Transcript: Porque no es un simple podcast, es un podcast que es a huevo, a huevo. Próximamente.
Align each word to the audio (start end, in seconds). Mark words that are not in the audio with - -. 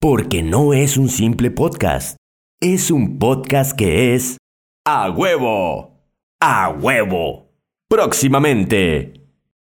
Porque 0.00 0.44
no 0.44 0.74
es 0.74 0.96
un 0.96 1.08
simple 1.08 1.50
podcast, 1.50 2.16
es 2.60 2.92
un 2.92 3.18
podcast 3.18 3.76
que 3.76 4.14
es 4.14 4.38
a 4.86 5.10
huevo, 5.10 6.04
a 6.40 6.68
huevo. 6.68 7.50
Próximamente. 7.88 9.17